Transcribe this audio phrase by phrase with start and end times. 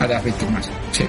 [0.00, 0.68] a las víctimas.
[0.90, 1.04] Sí.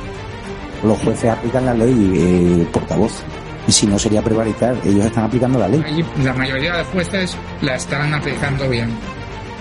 [0.83, 3.23] Los jueces aplican la ley, eh, portavoz.
[3.67, 5.83] Y si no sería prevaricar, ellos están aplicando la ley.
[6.23, 8.89] La mayoría de jueces la están aplicando bien.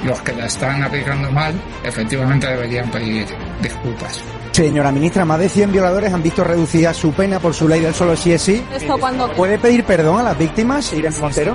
[0.04, 1.54] Los que la están aplicando mal,
[1.84, 3.26] efectivamente deberían pedir
[3.62, 4.24] disculpas.
[4.52, 7.94] Señora ministra, más de 100 violadores han visto reducida su pena por su ley del
[7.94, 8.64] solo sí es sí.
[8.74, 9.30] Esto cuando...
[9.32, 11.54] ¿Puede pedir perdón a las víctimas, Irene Montero?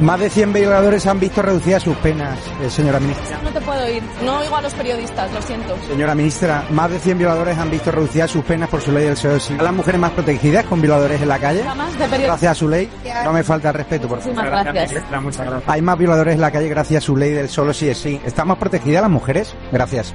[0.00, 3.38] Más de 100 violadores han visto reducidas sus penas, eh, señora ministra.
[3.44, 4.02] No te puedo ir.
[4.24, 5.76] No oigo a los periodistas, lo siento.
[5.86, 9.16] Señora ministra, más de 100 violadores han visto reducidas sus penas por su ley del
[9.16, 9.54] solo sí.
[9.58, 11.62] ¿A las mujeres más protegidas con violadores en la calle?
[11.62, 12.18] De.
[12.24, 12.90] Gracias a su ley.
[13.24, 14.34] No me falta el respeto, por favor.
[14.34, 15.04] Muchísimas gracias.
[15.66, 18.20] Hay más violadores en la calle gracias a su ley del solo sí es sí.
[18.24, 19.54] ¿Están más protegidas las mujeres?
[19.70, 20.14] Gracias.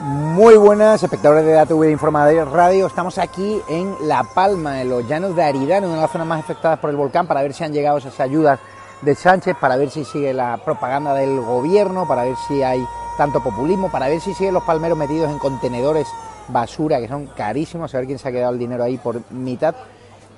[0.00, 2.86] Muy buenas, espectadores de ATV Informadores Radio.
[2.86, 6.40] Estamos aquí en La Palma, en los llanos de Aridane, una de las zonas más
[6.40, 8.60] afectadas por el volcán, para ver si han llegado esas ayudas
[9.00, 12.86] de Sánchez, para ver si sigue la propaganda del gobierno, para ver si hay
[13.16, 16.06] tanto populismo, para ver si siguen los palmeros metidos en contenedores
[16.48, 19.74] basura que son carísimos, a ver quién se ha quedado el dinero ahí por mitad.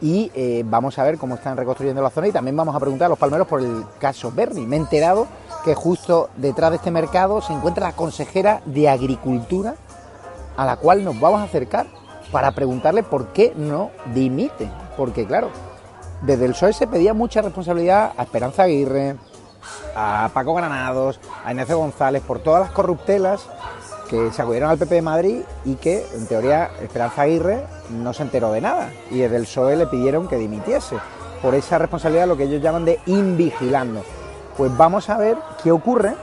[0.05, 3.07] Y eh, vamos a ver cómo están reconstruyendo la zona y también vamos a preguntar
[3.07, 4.67] a los palmeros por el caso Berni.
[4.67, 5.27] Me he enterado
[5.65, 9.77] que justo detrás de este mercado se encuentra la consejera de Agricultura
[10.59, 11.87] a la cual nos vamos a acercar
[12.31, 14.71] para preguntarle por qué no dimite.
[14.95, 15.49] Porque claro,
[16.21, 19.17] desde el PSOE se pedía mucha responsabilidad a Esperanza Aguirre,
[19.97, 23.49] a Paco Granados, a Ignacio González, por todas las corruptelas
[24.15, 28.23] que se acudieron al PP de Madrid y que, en teoría, Esperanza Aguirre no se
[28.23, 28.91] enteró de nada.
[29.11, 30.97] Y desde el PSOE le pidieron que dimitiese
[31.43, 34.03] por esa responsabilidad, lo que ellos llaman de invigilando.
[34.57, 36.15] Pues vamos a ver qué ocurre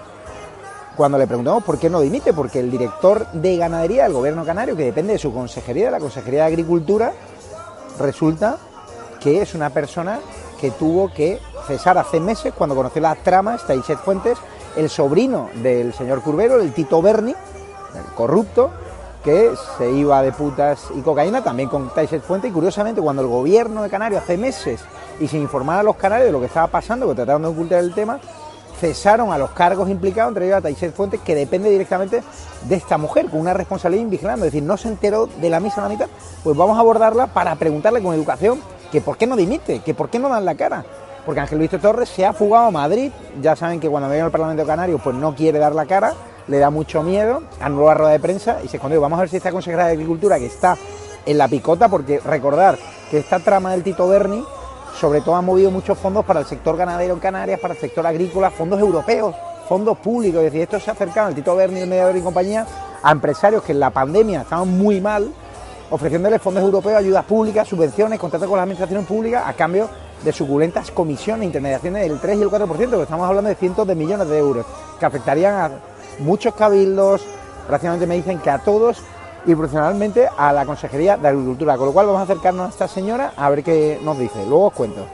[0.96, 4.76] cuando le preguntamos por qué no dimite, porque el director de ganadería del gobierno canario,
[4.76, 7.14] que depende de su consejería, de la Consejería de Agricultura,
[8.00, 8.58] resulta
[9.20, 10.20] que es una persona
[10.60, 14.38] que tuvo que cesar hace meses cuando conoció la trama, Staichet Fuentes,
[14.76, 17.36] el sobrino del señor Curbero, el Tito Berni,
[18.22, 18.70] corrupto,
[19.24, 23.28] que se iba de putas y cocaína, también con Taixet Fuentes, y curiosamente cuando el
[23.28, 24.82] gobierno de Canarios hace meses
[25.20, 27.80] y sin informar a los canarios de lo que estaba pasando, que trataron de ocultar
[27.80, 28.20] el tema,
[28.80, 32.24] cesaron a los cargos implicados, entre ellos a Taixet Fuentes, que depende directamente
[32.68, 35.82] de esta mujer, con una responsabilidad invigilando, es decir, no se enteró de la misa
[35.82, 36.08] a la mitad,
[36.44, 38.60] pues vamos a abordarla para preguntarle con educación
[38.92, 40.86] que por qué no dimite, que por qué no dan la cara.
[41.26, 44.32] Porque Ángel Luis Torres se ha fugado a Madrid, ya saben que cuando viene al
[44.32, 46.14] Parlamento Canario pues no quiere dar la cara,
[46.48, 49.02] le da mucho miedo, a nueva rueda de prensa y se escondió.
[49.02, 50.78] Vamos a ver si esta consejera de Agricultura que está
[51.26, 52.78] en la picota, porque recordar
[53.10, 54.44] que esta trama del Tito Berni
[55.00, 58.06] sobre todo ha movido muchos fondos para el sector ganadero en Canarias, para el sector
[58.06, 59.36] agrícola, fondos europeos,
[59.68, 62.66] fondos públicos, es decir, esto se ha acercado el Tito Berni, el mediador y compañía,
[63.02, 65.32] a empresarios que en la pandemia estaban muy mal,
[65.90, 69.90] ofreciéndoles fondos europeos, ayudas públicas, subvenciones, contratos con las administraciones públicas a cambio
[70.24, 73.96] de suculentas comisiones, intermediaciones del 3 y el 4%, que estamos hablando de cientos de
[73.96, 74.66] millones de euros,
[75.00, 75.72] que afectarían a
[76.20, 77.22] muchos cabildos,
[77.68, 79.02] prácticamente me dicen que a todos
[79.46, 81.78] y profesionalmente a la Consejería de Agricultura.
[81.78, 84.46] Con lo cual vamos a acercarnos a esta señora a ver qué nos dice.
[84.46, 85.08] Luego os cuento.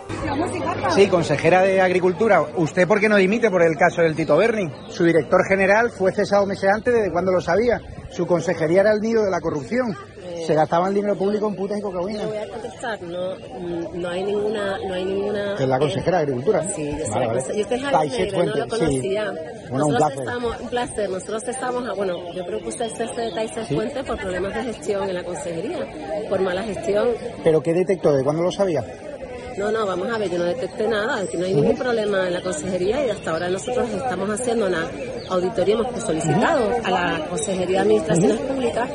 [0.90, 2.42] Sí, consejera de Agricultura.
[2.58, 4.70] ¿Usted por qué no dimite por el caso del Tito Berni?
[4.90, 7.80] Su director general fue cesado meses antes, ¿desde cuándo lo sabía?
[8.12, 9.96] Su consejería era el nido de la corrupción.
[10.46, 12.24] Se gastaba el dinero público en putas y cocaína.
[12.24, 13.36] No voy a contestar, no,
[13.94, 15.06] no hay ninguna, no hay
[15.60, 15.64] ninguna.
[15.64, 16.64] Es la consejera de Agricultura.
[16.76, 17.12] Sí, yo.
[17.14, 17.44] Vale, vale.
[17.56, 18.70] Y usted es Taishet Javier Negre, no Fuentes, lo sí.
[18.92, 19.24] conocía.
[19.70, 20.20] Bueno, un nosotros placer.
[20.20, 21.10] estamos, un placer.
[21.10, 23.76] Nosotros estamos, a- bueno, yo creo que usted es este de Taishet Sí.
[23.76, 25.88] Fuentes por problemas de gestión en la consejería,
[26.30, 27.10] por mala gestión.
[27.44, 28.14] ¿Pero qué detectó?
[28.14, 28.84] ¿De cuándo lo sabía?
[29.58, 32.34] No, no, vamos a ver, yo no detecté nada, que no hay ningún problema en
[32.34, 34.88] la consejería y hasta ahora nosotros estamos haciendo una
[35.30, 38.90] auditoría, hemos solicitado a la Consejería de Administraciones Públicas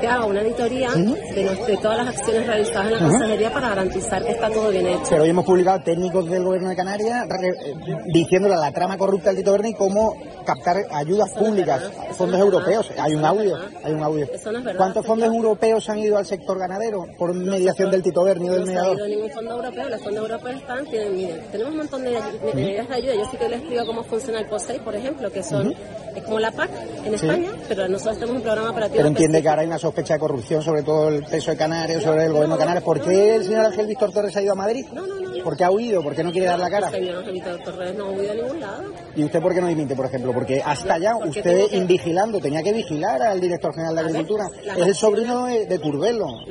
[0.00, 3.68] que haga una auditoría de, nos- de todas las acciones realizadas en la consejería para
[3.68, 5.02] garantizar que está todo bien hecho.
[5.08, 7.74] Pero hoy hemos publicado técnicos del gobierno de Canarias re- eh,
[8.12, 12.38] diciéndole a la trama corrupta del Tito Berni cómo captar ayudas no públicas, verdad, fondos
[12.40, 12.90] no europeos.
[12.98, 14.26] Hay un no audio, hay un audio.
[14.44, 18.48] No verdad, ¿Cuántos fondos europeos han ido al sector ganadero por mediación del Tito Berni
[18.50, 18.98] o del No se ha mediador?
[18.98, 22.54] ido ningún fondo europeo, los fondos europeos están, tienen, miren, tenemos un montón de de
[22.54, 23.14] medidas de ayuda.
[23.14, 25.74] Yo sí que les explico cómo funciona el POSEI, por ejemplo, que son,
[26.14, 26.70] es como la PAC
[27.04, 27.26] en Sí.
[27.26, 28.96] España, pero nosotros tenemos un programa operativo.
[28.98, 32.02] Pero entiende que ahora hay una sospecha de corrupción sobre todo el peso de Canarias,
[32.02, 32.84] sobre el gobierno de Canarias.
[32.84, 34.86] ¿Por qué el señor Ángel Víctor Torres ha ido a Madrid?
[34.92, 35.27] No, no, no.
[35.44, 36.02] ¿Por qué ha huido?
[36.02, 36.90] ¿Por qué no quiere dar la cara?
[36.90, 38.82] Señor Angelito Torres no ha huido a ningún lado.
[39.16, 40.32] ¿Y usted por qué no dimite, por ejemplo?
[40.32, 44.44] Porque hasta allá usted invigilando, tenía que vigilar al director general de Agricultura.
[44.76, 45.78] Es el sobrino de, de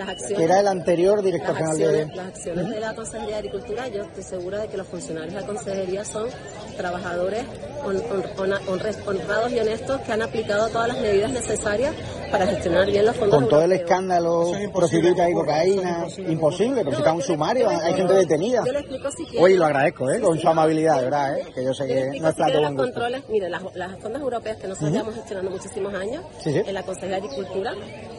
[0.10, 1.86] acciones- que era el anterior director Las general de...
[2.02, 5.34] acciones, las acciones de la Consejería de Agricultura, yo estoy segura de que los funcionarios
[5.34, 6.28] de la Consejería son
[6.78, 7.44] trabajadores
[9.06, 11.94] honrados y honestos que han aplicado todas las medidas necesarias
[12.32, 16.98] para gestionar bien los fondos Con todo el escándalo, prostituta y cocaína, imposible, pero si
[17.02, 18.64] está un sumario, hay gente detenida.
[18.66, 19.44] Yo le explico si quiere.
[19.46, 20.20] Oye, lo agradezco, ¿eh?
[20.20, 21.44] Con su amabilidad, de verdad, ¿eh?
[21.54, 22.84] Que yo sé que no es si plato con gusto.
[22.84, 23.22] controles.
[23.30, 26.62] Mire, las, las fondos europeas que nosotros llevamos gestionando muchísimos años Sí, sí.
[26.66, 27.74] en la Consejería de Agricultura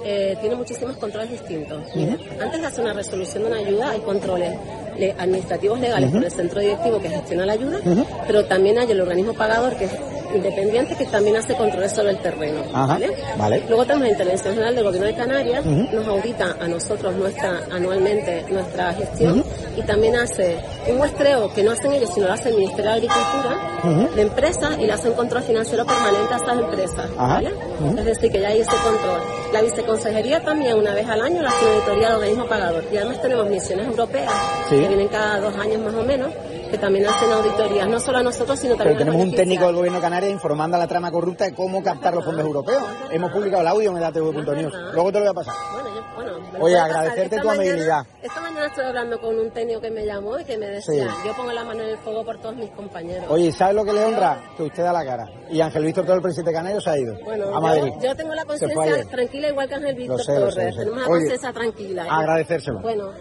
[0.05, 1.83] eh, tienen muchísimos controles distintos.
[1.95, 4.53] Mire, antes de hacer una resolución de una ayuda hay controles
[4.99, 7.79] le- administrativos legales por el centro directivo que gestiona la ayuda,
[8.27, 9.93] pero también hay el organismo pagador que es
[10.35, 12.63] independiente que también hace controles sobre el terreno.
[12.73, 13.11] Ajá, ¿vale?
[13.37, 13.63] vale.
[13.69, 18.45] Luego tenemos la Intervención General del Gobierno de Canarias, nos audita a nosotros nuestra anualmente
[18.51, 19.45] nuestra gestión
[19.77, 20.59] y también hace
[20.89, 23.69] un muestreo que no hacen ellos, sino lo hace el Ministerio de Agricultura
[24.15, 27.17] de empresas y le hace un control financiero permanente a esas empresas.
[27.17, 27.53] ¿vale?
[27.99, 29.21] Es decir, que ya hay ese control.
[29.53, 32.85] La viceconsejería también una vez al año la hace auditoría del organismo pagador.
[32.93, 34.31] Y además tenemos misiones europeas
[34.69, 34.79] Sí.
[34.79, 36.31] que vienen cada dos años más o menos,
[36.71, 39.37] que también hacen auditorías, no solo a nosotros, sino Pero también a los tenemos un
[39.37, 42.45] técnico del gobierno de Canarias informando a la trama corrupta de cómo captar los fondos
[42.45, 42.83] europeos.
[43.11, 44.75] Hemos publicado el audio en edatv.news.
[44.93, 45.55] Luego te lo voy a pasar.
[45.73, 48.07] Bueno, yo, bueno, Oye, agradecerte Esta tu mañana- amabilidad.
[48.23, 51.29] Esta mañana estuve hablando con un técnico que me llamó y que me decía, Sí.
[51.29, 53.27] yo pongo la mano en el fuego por todos mis compañeros.
[53.31, 54.41] Oye, ¿sabes lo que le honra?
[54.57, 55.25] Que usted da la cara.
[55.51, 57.93] Y Ángel Víctor, todo el presidente de Canarias, se ha ido bueno, a Madrid.
[58.01, 59.07] yo, yo tengo la conciencia ayer.
[59.39, 60.67] Tranquila igual que Ángel Víctor Lo sé, lo sé, Torres.
[60.67, 60.79] lo sé.
[60.79, 62.03] Tenemos la Oye, tranquila.
[62.11, 62.81] agradecérselo.
[62.81, 63.13] Bueno.